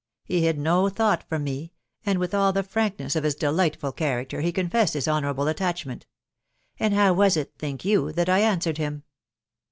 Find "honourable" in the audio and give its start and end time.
5.07-5.47